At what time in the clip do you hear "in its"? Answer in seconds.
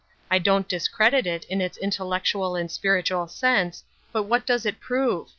1.45-1.77